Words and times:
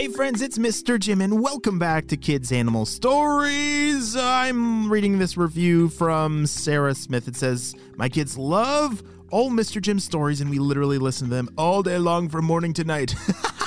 Hey 0.00 0.08
friends, 0.08 0.40
it's 0.40 0.56
Mr. 0.56 0.98
Jim, 0.98 1.20
and 1.20 1.42
welcome 1.42 1.78
back 1.78 2.06
to 2.06 2.16
Kids 2.16 2.52
Animal 2.52 2.86
Stories. 2.86 4.16
I'm 4.16 4.90
reading 4.90 5.18
this 5.18 5.36
review 5.36 5.90
from 5.90 6.46
Sarah 6.46 6.94
Smith. 6.94 7.28
It 7.28 7.36
says, 7.36 7.74
My 7.98 8.08
kids 8.08 8.38
love 8.38 9.02
all 9.30 9.50
Mr. 9.50 9.78
Jim 9.78 10.00
stories, 10.00 10.40
and 10.40 10.48
we 10.48 10.58
literally 10.58 10.96
listen 10.96 11.28
to 11.28 11.34
them 11.34 11.50
all 11.58 11.82
day 11.82 11.98
long 11.98 12.30
from 12.30 12.46
morning 12.46 12.72
to 12.72 12.84
night. 12.84 13.14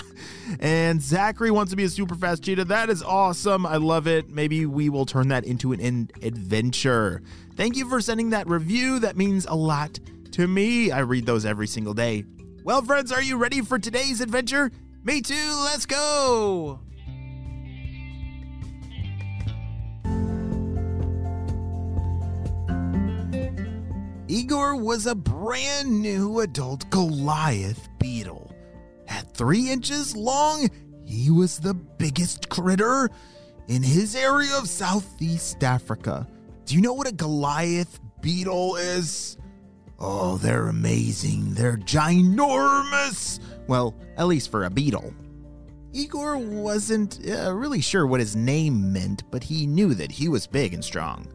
and 0.59 0.99
Zachary 1.03 1.51
wants 1.51 1.69
to 1.69 1.75
be 1.75 1.83
a 1.83 1.89
super 1.89 2.15
fast 2.15 2.41
cheetah. 2.41 2.65
That 2.65 2.89
is 2.89 3.03
awesome. 3.03 3.67
I 3.67 3.77
love 3.77 4.07
it. 4.07 4.27
Maybe 4.31 4.65
we 4.65 4.89
will 4.89 5.05
turn 5.05 5.27
that 5.27 5.45
into 5.45 5.71
an 5.71 6.09
adventure. 6.23 7.21
Thank 7.55 7.75
you 7.75 7.87
for 7.87 8.01
sending 8.01 8.31
that 8.31 8.47
review. 8.47 8.97
That 8.97 9.17
means 9.17 9.45
a 9.45 9.55
lot 9.55 9.99
to 10.31 10.47
me. 10.47 10.89
I 10.89 11.01
read 11.01 11.27
those 11.27 11.45
every 11.45 11.67
single 11.67 11.93
day. 11.93 12.25
Well, 12.63 12.81
friends, 12.81 13.11
are 13.11 13.21
you 13.21 13.37
ready 13.37 13.61
for 13.61 13.77
today's 13.77 14.19
adventure? 14.19 14.71
Me 15.05 15.21
too, 15.21 15.61
let's 15.65 15.85
go! 15.85 16.79
Igor 24.29 24.77
was 24.77 25.05
a 25.05 25.13
brand 25.13 26.01
new 26.01 26.39
adult 26.39 26.89
Goliath 26.89 27.89
beetle. 27.99 28.55
At 29.09 29.35
three 29.35 29.69
inches 29.69 30.15
long, 30.15 30.69
he 31.05 31.29
was 31.29 31.59
the 31.59 31.73
biggest 31.73 32.47
critter 32.47 33.09
in 33.67 33.83
his 33.83 34.15
area 34.15 34.57
of 34.57 34.69
Southeast 34.69 35.65
Africa. 35.65 36.25
Do 36.65 36.75
you 36.75 36.81
know 36.81 36.93
what 36.93 37.09
a 37.09 37.11
Goliath 37.11 37.99
beetle 38.21 38.77
is? 38.77 39.37
Oh, 39.99 40.37
they're 40.37 40.67
amazing. 40.67 41.53
They're 41.53 41.77
ginormous. 41.77 43.39
Well, 43.67 43.95
at 44.17 44.27
least 44.27 44.51
for 44.51 44.65
a 44.65 44.69
beetle. 44.69 45.13
Igor 45.93 46.37
wasn't 46.37 47.19
uh, 47.29 47.53
really 47.53 47.79
sure 47.79 48.07
what 48.07 48.19
his 48.19 48.35
name 48.35 48.91
meant, 48.91 49.29
but 49.29 49.43
he 49.43 49.67
knew 49.67 49.93
that 49.93 50.11
he 50.11 50.27
was 50.27 50.47
big 50.47 50.73
and 50.73 50.83
strong. 50.83 51.27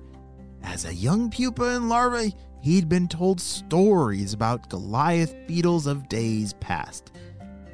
As 0.64 0.84
a 0.84 0.94
young 0.94 1.30
pupa 1.30 1.76
and 1.76 1.88
larva, 1.88 2.32
he'd 2.60 2.88
been 2.88 3.06
told 3.06 3.40
stories 3.40 4.32
about 4.32 4.68
Goliath 4.68 5.34
beetles 5.46 5.86
of 5.86 6.08
days 6.08 6.54
past. 6.54 7.12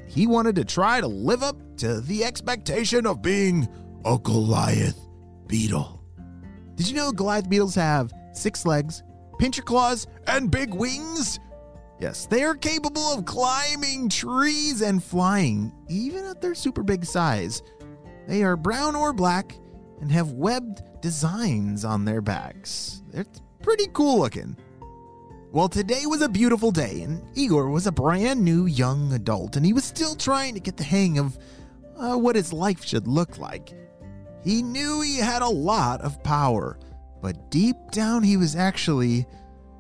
He 0.07 0.27
wanted 0.27 0.57
to 0.57 0.65
try 0.65 1.01
to 1.01 1.07
live 1.07 1.43
up 1.43 1.57
to 1.79 2.01
the 2.03 2.23
expectation 2.23 3.07
of 3.07 3.23
being 3.23 3.67
a 4.05 4.19
Goliath 4.19 5.01
beetle. 5.47 6.03
Did 6.77 6.89
you 6.89 6.95
know 6.95 7.11
Goliath 7.11 7.49
beetles 7.49 7.75
have 7.75 8.13
six 8.33 8.67
legs, 8.67 9.03
pincher 9.45 9.61
claws, 9.61 10.07
and 10.27 10.51
big 10.51 10.73
wings? 10.73 11.39
Yes, 12.01 12.25
they 12.25 12.45
are 12.45 12.55
capable 12.55 13.13
of 13.13 13.27
climbing 13.27 14.09
trees 14.09 14.81
and 14.81 15.05
flying, 15.05 15.71
even 15.87 16.25
at 16.25 16.41
their 16.41 16.55
super 16.55 16.83
big 16.83 17.05
size. 17.05 17.63
They 18.27 18.43
are 18.43 18.57
brown 18.57 18.97
or 18.97 19.13
black 19.13 19.59
and 20.01 20.11
have 20.11 20.33
webbed 20.33 20.81
designs 21.03 21.85
on 21.85 22.07
their 22.07 22.23
backs. 22.23 23.03
They're 23.11 23.27
pretty 23.61 23.89
cool 23.93 24.21
looking. 24.21 24.57
Well, 25.53 25.69
today 25.69 26.07
was 26.07 26.23
a 26.23 26.29
beautiful 26.31 26.71
day, 26.71 27.03
and 27.03 27.23
Igor 27.35 27.69
was 27.69 27.87
a 27.87 27.93
brand 27.93 28.43
new 28.43 28.65
young 28.65 29.13
adult, 29.13 29.57
and 29.57 29.67
he 29.67 29.75
was 29.75 29.85
still 29.85 30.17
trying 30.17 30.55
to 30.55 30.61
get 30.61 30.79
the 30.79 30.85
hang 30.85 31.19
of 31.19 31.39
uh, 31.99 32.17
what 32.17 32.35
his 32.35 32.51
life 32.51 32.83
should 32.83 33.07
look 33.07 33.37
like. 33.37 33.75
He 34.43 34.63
knew 34.63 35.03
he 35.03 35.19
had 35.19 35.43
a 35.43 35.49
lot 35.49 36.01
of 36.01 36.23
power, 36.23 36.79
but 37.25 37.51
deep 37.51 37.77
down 37.91 38.23
he 38.23 38.37
was 38.37 38.55
actually 38.55 39.25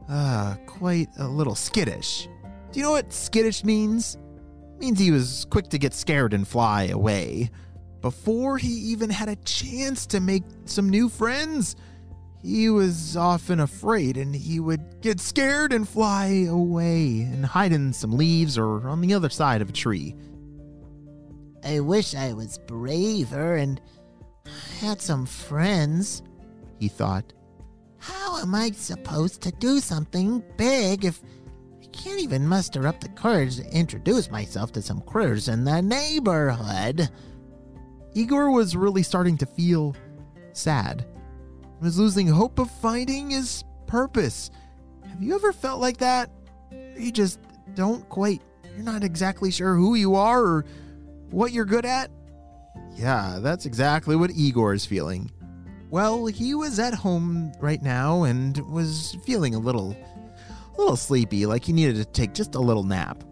uh, 0.08 0.54
quite 0.64 1.10
a 1.18 1.28
little 1.28 1.54
skittish. 1.54 2.26
Do 2.72 2.80
you 2.80 2.82
know 2.82 2.92
what 2.92 3.12
skittish 3.12 3.64
means? 3.64 4.14
It 4.14 4.80
means 4.80 4.98
he 4.98 5.10
was 5.10 5.46
quick 5.50 5.68
to 5.68 5.78
get 5.78 5.92
scared 5.92 6.32
and 6.32 6.48
fly 6.48 6.84
away. 6.84 7.50
Before 8.00 8.56
he 8.56 8.70
even 8.70 9.10
had 9.10 9.28
a 9.28 9.36
chance 9.36 10.06
to 10.06 10.20
make 10.20 10.44
some 10.64 10.88
new 10.88 11.10
friends, 11.10 11.76
he 12.42 12.70
was 12.70 13.14
often 13.14 13.60
afraid 13.60 14.16
and 14.16 14.34
he 14.34 14.58
would 14.58 15.02
get 15.02 15.20
scared 15.20 15.74
and 15.74 15.86
fly 15.86 16.46
away 16.48 17.28
and 17.30 17.44
hide 17.44 17.74
in 17.74 17.92
some 17.92 18.12
leaves 18.12 18.56
or 18.56 18.88
on 18.88 19.02
the 19.02 19.12
other 19.12 19.28
side 19.28 19.60
of 19.60 19.68
a 19.68 19.72
tree. 19.72 20.14
I 21.62 21.80
wish 21.80 22.14
I 22.14 22.32
was 22.32 22.56
braver 22.56 23.56
and 23.56 23.82
had 24.80 25.02
some 25.02 25.26
friends, 25.26 26.22
he 26.78 26.88
thought. 26.88 27.32
How 27.98 28.38
am 28.38 28.54
I 28.54 28.70
supposed 28.72 29.40
to 29.42 29.52
do 29.52 29.80
something 29.80 30.42
big 30.56 31.04
if 31.04 31.22
I 31.82 31.86
can't 31.86 32.20
even 32.20 32.46
muster 32.46 32.86
up 32.86 33.00
the 33.00 33.08
courage 33.08 33.56
to 33.56 33.70
introduce 33.70 34.30
myself 34.30 34.72
to 34.72 34.82
some 34.82 35.00
critters 35.02 35.48
in 35.48 35.64
the 35.64 35.80
neighborhood? 35.80 37.08
Igor 38.14 38.50
was 38.50 38.76
really 38.76 39.02
starting 39.02 39.36
to 39.38 39.46
feel 39.46 39.96
sad. 40.52 41.06
He 41.62 41.84
was 41.84 41.98
losing 41.98 42.26
hope 42.26 42.58
of 42.58 42.70
finding 42.70 43.30
his 43.30 43.64
purpose. 43.86 44.50
Have 45.08 45.22
you 45.22 45.34
ever 45.34 45.52
felt 45.52 45.80
like 45.80 45.98
that? 45.98 46.30
You 46.98 47.10
just 47.10 47.40
don't 47.74 48.08
quite, 48.08 48.42
you're 48.74 48.84
not 48.84 49.02
exactly 49.02 49.50
sure 49.50 49.74
who 49.74 49.94
you 49.94 50.14
are 50.14 50.42
or 50.42 50.64
what 51.30 51.52
you're 51.52 51.64
good 51.64 51.84
at? 51.84 52.10
Yeah, 52.94 53.38
that's 53.40 53.66
exactly 53.66 54.14
what 54.14 54.30
Igor 54.30 54.74
is 54.74 54.86
feeling. 54.86 55.30
Well, 55.94 56.26
he 56.26 56.56
was 56.56 56.80
at 56.80 56.92
home 56.92 57.52
right 57.60 57.80
now 57.80 58.24
and 58.24 58.58
was 58.68 59.16
feeling 59.24 59.54
a 59.54 59.60
little 59.60 59.92
a 59.92 60.76
little 60.76 60.96
sleepy, 60.96 61.46
like 61.46 61.62
he 61.62 61.72
needed 61.72 61.94
to 61.94 62.04
take 62.04 62.34
just 62.34 62.56
a 62.56 62.58
little 62.58 62.82
nap. 62.82 63.22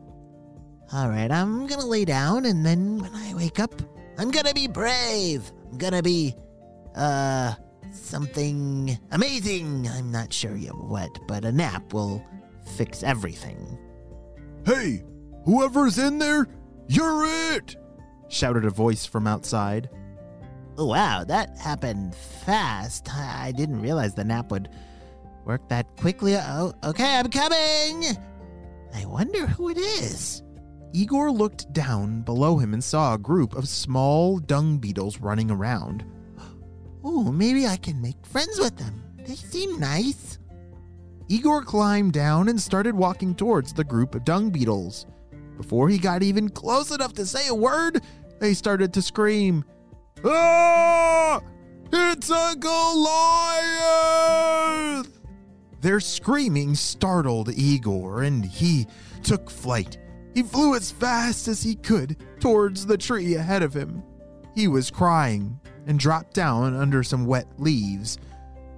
All 0.93 1.09
right, 1.09 1.29
I'm 1.29 1.67
going 1.67 1.81
to 1.81 1.87
lay 1.89 2.05
down 2.05 2.45
and 2.47 2.65
then 2.65 2.99
when 2.99 3.13
I 3.17 3.35
wake 3.35 3.59
up, 3.59 3.83
I'm 4.17 4.31
going 4.31 4.45
to 4.45 4.55
be 4.55 4.69
brave. 4.69 5.51
I'm 5.73 5.79
going 5.79 5.95
to 5.95 6.05
be 6.05 6.37
uh 6.95 7.55
something 7.91 8.97
amazing. 9.11 9.89
I'm 9.89 10.13
not 10.13 10.33
sure 10.33 10.55
yet 10.55 10.77
what, 10.77 11.19
but 11.27 11.45
a 11.45 11.51
nap 11.51 11.93
will 11.93 12.25
fix 12.77 13.03
everything. 13.03 13.77
Hey, 14.65 15.03
whoever's 15.45 15.99
in 15.99 16.21
there, 16.21 16.47
you're 16.87 17.27
it! 17.57 17.75
shouted 18.29 18.65
a 18.65 18.71
voice 18.71 19.05
from 19.05 19.27
outside. 19.27 19.91
Oh, 20.83 20.87
wow, 20.87 21.23
that 21.23 21.57
happened 21.59 22.13
fast. 22.13 23.09
I 23.15 23.53
didn't 23.53 23.81
realize 23.81 24.15
the 24.15 24.25
nap 24.25 24.51
would 24.51 24.69
work 25.45 25.69
that 25.69 25.87
quickly. 25.97 26.35
Oh, 26.37 26.75
okay, 26.83 27.21
I'm 27.21 27.31
coming. 27.31 28.17
I 28.93 29.05
wonder 29.05 29.47
who 29.47 29.69
it 29.69 29.79
is. 29.79 30.43
Igor 30.93 31.31
looked 31.31 31.73
down 31.73 32.23
below 32.23 32.59
him 32.59 32.75
and 32.75 32.83
saw 32.83 33.15
a 33.15 33.19
group 33.19 33.55
of 33.55 33.69
small 33.69 34.39
dung 34.41 34.79
beetles 34.79 35.21
running 35.21 35.53
around. 35.53 36.05
Oh, 37.05 37.31
maybe 37.31 37.67
I 37.67 37.77
can 37.77 38.01
make 38.01 38.27
friends 38.27 38.59
with 38.59 38.77
them. 38.77 39.05
They 39.25 39.37
seem 39.37 39.79
nice. 39.79 40.39
Igor 41.29 41.63
climbed 41.63 42.13
down 42.13 42.49
and 42.49 42.61
started 42.61 42.97
walking 42.97 43.37
towards 43.37 43.73
the 43.73 43.85
group 43.85 44.17
of 44.17 44.25
dung 44.25 44.51
beetles. 44.51 45.07
Before 45.57 45.89
he 45.89 45.99
got 45.99 46.25
even 46.25 46.49
close 46.49 46.91
enough 46.91 47.13
to 47.15 47.27
say 47.27 47.47
a 47.47 47.55
word, 47.55 48.03
they 48.41 48.53
started 48.55 48.93
to 48.95 49.03
scream. 49.03 49.65
Ah! 50.25 51.41
It's 51.93 52.31
a 52.31 52.55
Goliath! 52.59 52.79
Their 55.81 56.01
screaming 56.01 56.75
startled 56.75 57.51
Igor, 57.51 58.23
and 58.23 58.45
he 58.45 58.87
took 59.23 59.51
flight. 59.51 59.99
He 60.35 60.43
flew 60.43 60.75
as 60.75 60.91
fast 60.91 61.49
as 61.49 61.63
he 61.63 61.75
could 61.75 62.17
towards 62.41 62.87
the 62.87 62.97
tree 62.97 63.35
ahead 63.35 63.63
of 63.63 63.75
him. 63.75 64.03
He 64.55 64.69
was 64.69 64.91
crying 64.91 65.61
and 65.87 65.99
dropped 65.99 66.35
down 66.35 66.75
under 66.75 67.03
some 67.03 67.27
wet 67.27 67.47
leaves. 67.59 68.19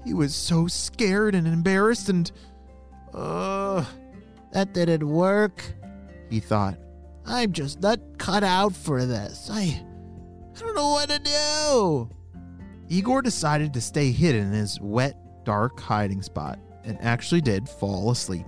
He 0.04 0.14
was 0.14 0.34
so 0.34 0.66
scared 0.66 1.34
and 1.34 1.46
embarrassed, 1.46 2.08
and. 2.08 2.32
Uh. 3.12 3.84
That 4.54 4.72
didn't 4.72 5.08
work, 5.08 5.64
he 6.30 6.38
thought. 6.38 6.78
I'm 7.26 7.52
just 7.52 7.80
not 7.80 7.98
cut 8.18 8.44
out 8.44 8.72
for 8.72 9.04
this. 9.04 9.48
I. 9.50 9.84
I 10.54 10.60
don't 10.60 10.74
know 10.74 10.90
what 10.90 11.08
to 11.08 11.18
do. 11.18 12.10
Igor 12.88 13.22
decided 13.22 13.74
to 13.74 13.80
stay 13.80 14.12
hidden 14.12 14.48
in 14.48 14.52
his 14.52 14.80
wet, 14.80 15.16
dark 15.44 15.80
hiding 15.80 16.22
spot 16.22 16.58
and 16.84 16.98
actually 17.00 17.40
did 17.40 17.68
fall 17.68 18.10
asleep. 18.10 18.46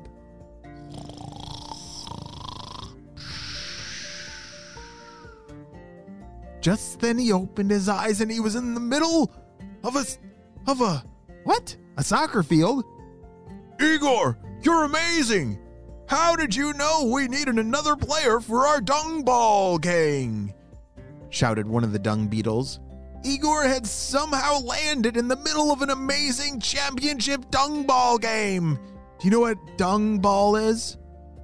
Just 6.61 7.01
then 7.01 7.17
he 7.19 7.33
opened 7.33 7.71
his 7.71 7.89
eyes 7.89 8.21
and 8.21 8.31
he 8.31 8.41
was 8.41 8.57
in 8.57 8.75
the 8.75 8.81
middle 8.81 9.33
of 9.85 9.95
a 9.97 10.05
of 10.69 10.81
a 10.81 11.05
what? 11.45 11.77
A 11.97 12.03
soccer 12.03 12.43
field? 12.43 12.85
Igor, 13.81 14.39
you're 14.63 14.85
amazing. 14.85 15.61
How 16.09 16.35
did 16.35 16.55
you 16.55 16.73
know 16.73 17.11
we 17.13 17.29
needed 17.29 17.59
another 17.59 17.95
player 17.95 18.41
for 18.41 18.67
our 18.67 18.81
dung 18.81 19.23
ball 19.23 19.79
gang? 19.79 20.53
Shouted 21.37 21.69
one 21.69 21.85
of 21.85 21.93
the 21.93 21.99
dung 21.99 22.29
beetles. 22.29 22.81
Igor 23.23 23.65
had 23.65 23.87
somehow 23.87 24.59
landed 24.61 25.17
in 25.17 25.29
the 25.29 25.37
middle 25.37 25.71
of 25.71 25.83
an 25.83 25.91
amazing 25.91 26.61
championship 26.61 27.51
dung 27.51 27.85
ball 27.85 28.17
game. 28.17 28.79
Do 29.19 29.27
you 29.27 29.31
know 29.31 29.41
what 29.41 29.59
dung 29.77 30.19
ball 30.19 30.57
is? 30.57 30.97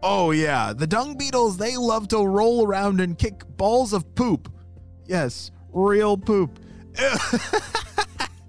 Oh, 0.03 0.31
yeah, 0.31 0.73
the 0.73 0.87
dung 0.87 1.17
beetles, 1.17 1.59
they 1.59 1.77
love 1.77 2.09
to 2.09 2.25
roll 2.25 2.67
around 2.67 3.01
and 3.01 3.19
kick 3.19 3.45
balls 3.57 3.93
of 3.93 4.15
poop. 4.15 4.51
Yes, 5.07 5.51
real 5.73 6.17
poop. 6.17 6.59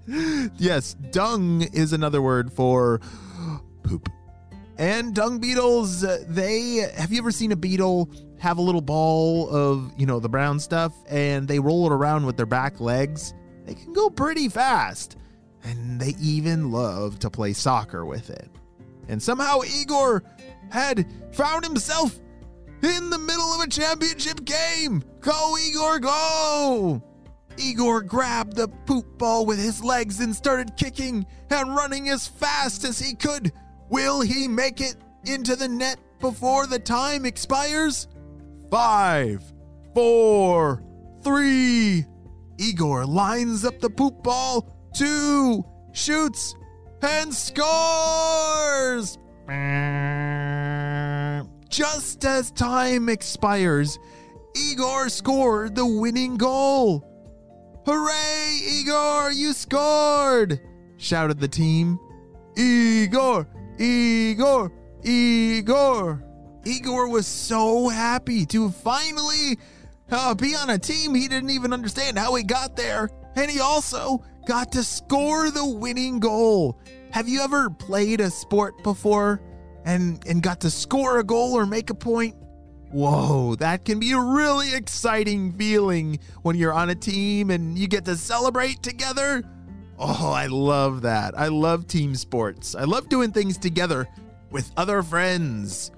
yes, 0.06 0.94
dung 1.10 1.62
is 1.72 1.92
another 1.92 2.22
word 2.22 2.52
for 2.52 3.00
poop. 3.82 4.08
And 4.78 5.14
dung 5.14 5.38
beetles, 5.38 6.02
uh, 6.02 6.24
they 6.26 6.90
have 6.96 7.12
you 7.12 7.18
ever 7.18 7.30
seen 7.30 7.52
a 7.52 7.56
beetle 7.56 8.10
have 8.44 8.58
a 8.58 8.62
little 8.62 8.82
ball 8.82 9.48
of, 9.48 9.90
you 9.96 10.04
know, 10.04 10.20
the 10.20 10.28
brown 10.28 10.60
stuff 10.60 10.92
and 11.08 11.48
they 11.48 11.58
roll 11.58 11.86
it 11.86 11.92
around 11.94 12.26
with 12.26 12.36
their 12.36 12.44
back 12.44 12.78
legs? 12.78 13.32
They 13.64 13.72
can 13.74 13.94
go 13.94 14.10
pretty 14.10 14.50
fast. 14.50 15.16
And 15.62 15.98
they 15.98 16.14
even 16.20 16.70
love 16.70 17.18
to 17.20 17.30
play 17.30 17.54
soccer 17.54 18.04
with 18.04 18.28
it. 18.28 18.50
And 19.08 19.22
somehow 19.22 19.60
Igor 19.62 20.22
had 20.70 21.06
found 21.32 21.64
himself 21.64 22.20
in 22.82 23.08
the 23.08 23.18
middle 23.18 23.50
of 23.54 23.62
a 23.62 23.66
championship 23.66 24.44
game. 24.44 25.02
Go, 25.20 25.56
Igor, 25.56 26.00
go! 26.00 27.02
Igor 27.56 28.02
grabbed 28.02 28.56
the 28.56 28.68
poop 28.68 29.16
ball 29.16 29.46
with 29.46 29.58
his 29.58 29.82
legs 29.82 30.20
and 30.20 30.36
started 30.36 30.76
kicking 30.76 31.24
and 31.48 31.74
running 31.74 32.10
as 32.10 32.28
fast 32.28 32.84
as 32.84 32.98
he 32.98 33.14
could. 33.14 33.52
Will 33.88 34.20
he 34.20 34.46
make 34.48 34.82
it 34.82 34.96
into 35.24 35.56
the 35.56 35.68
net 35.68 35.96
before 36.20 36.66
the 36.66 36.78
time 36.78 37.24
expires? 37.24 38.06
Five, 38.70 39.42
four, 39.94 40.82
three. 41.22 42.04
Igor 42.58 43.04
lines 43.04 43.64
up 43.64 43.80
the 43.80 43.90
poop 43.90 44.22
ball, 44.22 44.90
two, 44.94 45.64
shoots, 45.92 46.54
and 47.02 47.34
scores! 47.34 49.18
Just 51.68 52.24
as 52.24 52.50
time 52.52 53.08
expires, 53.08 53.98
Igor 54.56 55.08
scored 55.08 55.74
the 55.74 55.86
winning 55.86 56.36
goal. 56.36 57.04
Hooray, 57.86 58.60
Igor, 58.80 59.32
you 59.32 59.52
scored! 59.52 60.60
shouted 60.96 61.40
the 61.40 61.48
team. 61.48 61.98
Igor, 62.56 63.48
Igor, 63.78 64.72
Igor. 65.02 66.24
Igor 66.64 67.08
was 67.08 67.26
so 67.26 67.88
happy 67.88 68.46
to 68.46 68.70
finally 68.70 69.58
uh, 70.10 70.34
be 70.34 70.54
on 70.54 70.70
a 70.70 70.78
team 70.78 71.14
he 71.14 71.28
didn't 71.28 71.50
even 71.50 71.72
understand 71.72 72.18
how 72.18 72.34
he 72.34 72.42
got 72.42 72.76
there. 72.76 73.10
And 73.36 73.50
he 73.50 73.60
also 73.60 74.22
got 74.46 74.72
to 74.72 74.82
score 74.82 75.50
the 75.50 75.66
winning 75.66 76.20
goal. 76.20 76.78
Have 77.10 77.28
you 77.28 77.40
ever 77.40 77.70
played 77.70 78.20
a 78.20 78.30
sport 78.30 78.82
before 78.82 79.40
and, 79.84 80.24
and 80.26 80.42
got 80.42 80.60
to 80.60 80.70
score 80.70 81.18
a 81.18 81.24
goal 81.24 81.54
or 81.54 81.66
make 81.66 81.90
a 81.90 81.94
point? 81.94 82.36
Whoa, 82.90 83.56
that 83.56 83.84
can 83.84 83.98
be 83.98 84.12
a 84.12 84.20
really 84.20 84.72
exciting 84.72 85.52
feeling 85.52 86.20
when 86.42 86.56
you're 86.56 86.72
on 86.72 86.90
a 86.90 86.94
team 86.94 87.50
and 87.50 87.76
you 87.76 87.88
get 87.88 88.04
to 88.04 88.16
celebrate 88.16 88.82
together. 88.82 89.42
Oh, 89.98 90.30
I 90.30 90.46
love 90.46 91.02
that. 91.02 91.36
I 91.36 91.48
love 91.48 91.86
team 91.86 92.14
sports. 92.14 92.74
I 92.74 92.84
love 92.84 93.08
doing 93.08 93.32
things 93.32 93.58
together 93.58 94.06
with 94.50 94.70
other 94.76 95.02
friends. 95.02 95.90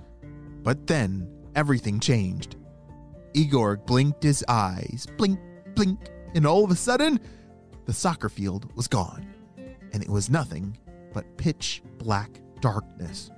But 0.67 0.89
then 0.89 1.29
everything 1.55 2.01
changed. 2.01 2.57
Igor 3.35 3.77
blinked 3.77 4.25
his 4.25 4.45
eyes, 4.49 5.07
blink, 5.17 5.39
blink, 5.77 6.01
and 6.35 6.45
all 6.45 6.65
of 6.65 6.73
a 6.73 6.75
sudden, 6.75 7.21
the 7.85 7.93
soccer 7.93 8.29
field 8.29 8.75
was 8.75 8.89
gone. 8.89 9.33
And 9.93 10.03
it 10.03 10.09
was 10.09 10.29
nothing 10.29 10.77
but 11.15 11.37
pitch 11.37 11.85
black 11.99 12.41
darkness. 12.61 13.31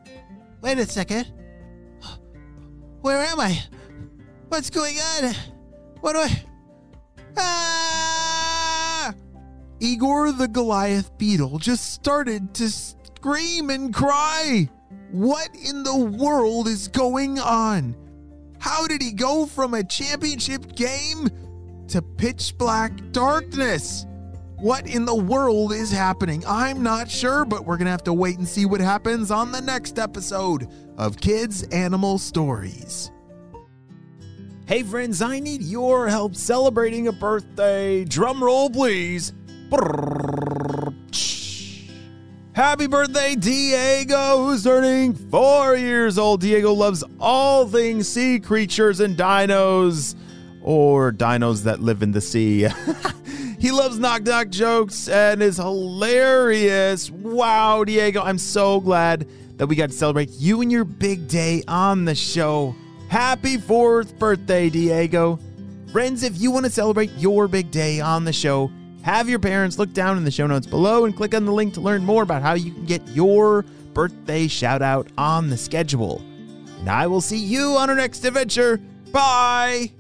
Wait 0.63 0.79
a 0.79 0.87
second. 0.87 1.31
Where 3.03 3.19
am 3.19 3.41
I? 3.41 3.63
What's 4.49 4.71
going 4.71 4.97
on? 4.97 5.35
What 6.01 6.15
do 6.15 6.21
I. 6.21 6.43
Ah! 7.37 9.15
Igor 9.81 10.33
the 10.33 10.49
Goliath 10.49 11.19
beetle 11.19 11.59
just 11.59 11.93
started 11.93 12.55
to 12.55 12.71
scream 12.71 13.69
and 13.69 13.93
cry. 13.93 14.71
What 15.11 15.49
in 15.55 15.83
the 15.83 15.97
world 15.97 16.69
is 16.69 16.89
going 16.89 17.39
on? 17.39 17.97
How 18.59 18.87
did 18.87 19.01
he 19.01 19.13
go 19.13 19.47
from 19.47 19.75
a 19.75 19.85
championship 19.85 20.75
game 20.75 21.29
to 21.89 22.03
pitch 22.03 22.57
black 22.59 22.93
darkness? 23.13 24.07
What 24.57 24.89
in 24.89 25.05
the 25.05 25.15
world 25.15 25.73
is 25.73 25.93
happening? 25.93 26.43
I'm 26.47 26.83
not 26.83 27.11
sure, 27.11 27.45
but 27.45 27.65
we're 27.65 27.77
going 27.77 27.87
to 27.87 27.93
have 27.93 28.05
to 28.05 28.13
wait 28.13 28.39
and 28.39 28.49
see 28.49 28.67
what 28.67 28.81
happens 28.81 29.31
on 29.31 29.53
the 29.53 29.61
next 29.61 29.99
episode 29.99 30.67
of 30.97 31.17
Kids 31.17 31.63
Animal 31.65 32.19
Stories. 32.19 33.13
Hey, 34.67 34.83
friends, 34.83 35.23
I 35.23 35.39
need 35.39 35.63
your 35.63 36.09
help 36.09 36.35
celebrating 36.35 37.07
a 37.07 37.13
birthday. 37.13 38.05
Drum 38.05 38.43
roll, 38.43 38.69
please. 38.69 39.33
Happy 42.59 42.89
birthday, 42.89 43.37
Diego, 43.37 44.39
who's 44.39 44.65
turning 44.65 45.15
four 45.15 45.77
years 45.77 46.19
old. 46.19 46.41
Diego 46.41 46.73
loves 46.73 47.05
all 47.21 47.69
things 47.69 48.09
sea 48.09 48.41
creatures 48.41 48.99
and 48.99 49.17
dinos, 49.17 50.17
or 50.61 51.13
dinos 51.13 51.63
that 51.63 51.79
live 51.79 52.03
in 52.03 52.11
the 52.11 52.21
sea. 52.21 52.67
he 53.61 53.71
loves 53.71 54.01
knock 54.01 54.25
knock 54.25 54.49
jokes 54.49 55.09
and 55.09 55.41
is 55.41 55.59
hilarious. 55.59 57.13
Wow, 57.13 57.85
Diego, 57.85 58.23
I'm 58.23 58.39
so 58.39 58.81
glad 58.81 59.29
that 59.57 59.69
we 59.69 59.77
got 59.77 59.91
to 59.91 59.97
celebrate 59.97 60.31
you 60.33 60.61
and 60.61 60.73
your 60.73 60.85
big 60.85 61.29
day 61.29 61.63
on 61.69 62.07
the 62.07 62.17
show. 62.17 62.75
Happy 63.09 63.57
fourth 63.57 64.19
birthday, 64.19 64.69
Diego. 64.69 65.39
Friends, 65.93 66.25
if 66.25 66.41
you 66.41 66.51
want 66.51 66.65
to 66.67 66.73
celebrate 66.73 67.13
your 67.19 67.47
big 67.47 67.71
day 67.71 68.01
on 68.01 68.25
the 68.25 68.33
show, 68.33 68.69
have 69.09 69.27
your 69.27 69.39
parents 69.39 69.79
look 69.79 69.95
down 69.95 70.19
in 70.19 70.25
the 70.25 70.31
show 70.31 70.47
notes 70.47 70.67
below 70.67 71.07
and 71.07 71.17
click 71.17 71.35
on 71.35 71.47
the 71.47 71.53
link 71.53 71.73
to 71.73 71.81
learn 71.81 72.05
more 72.05 72.23
about 72.23 72.43
how 72.43 72.53
you 72.53 72.73
can 72.73 72.85
get 72.85 73.01
your 73.09 73.65
birthday 73.95 74.47
shout 74.47 74.83
out 74.83 75.09
on 75.17 75.49
the 75.49 75.57
schedule. 75.57 76.23
And 76.81 76.91
I 76.91 77.07
will 77.07 77.23
see 77.23 77.39
you 77.39 77.79
on 77.79 77.89
our 77.89 77.97
next 77.97 78.23
adventure. 78.27 78.77
Bye! 79.11 79.93